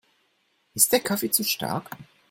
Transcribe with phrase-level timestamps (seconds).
[0.73, 1.87] Ist der Kaffee zu stark?